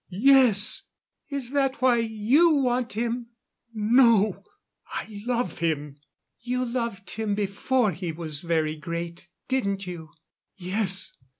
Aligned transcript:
"Yes!" 0.09 0.87
"Is 1.29 1.51
that 1.51 1.79
why 1.79 1.97
you 1.97 2.55
want 2.55 2.93
him?" 2.93 3.27
"No, 3.71 4.43
I 4.87 5.05
love 5.27 5.59
him." 5.59 5.97
"You 6.39 6.65
loved 6.65 7.11
him 7.11 7.35
before 7.35 7.91
he 7.91 8.11
was 8.11 8.41
very 8.41 8.75
great, 8.77 9.29
didn't 9.47 9.85
you?" 9.85 10.09
"Yes. 10.57 11.11